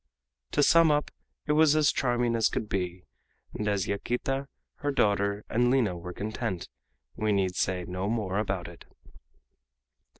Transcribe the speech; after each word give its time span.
To 0.53 0.63
sum 0.63 0.89
up, 0.89 1.11
it 1.45 1.51
was 1.51 1.75
as 1.75 1.91
charming 1.91 2.35
as 2.35 2.49
could 2.49 2.67
be; 2.67 3.03
and 3.53 3.67
as 3.67 3.87
Yaquita, 3.87 4.47
her 4.77 4.89
daughter, 4.91 5.45
and 5.47 5.69
Lina 5.69 5.95
were 5.95 6.11
content, 6.11 6.67
we 7.15 7.31
need 7.31 7.53
say 7.55 7.85
no 7.87 8.09
more 8.09 8.39
about 8.39 8.67
it. 8.67 8.85